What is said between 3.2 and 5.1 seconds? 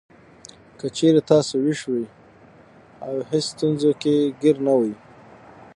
هېڅ ستونزو کې ګېر نه وئ.